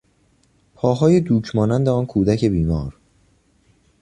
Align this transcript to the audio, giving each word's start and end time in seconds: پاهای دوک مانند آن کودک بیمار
پاهای 0.75 1.19
دوک 1.21 1.55
مانند 1.55 1.89
آن 1.89 2.05
کودک 2.05 2.45
بیمار 2.45 2.97